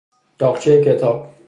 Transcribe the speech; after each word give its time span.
تاقچهی 0.39 0.83
کتاب 0.85 1.31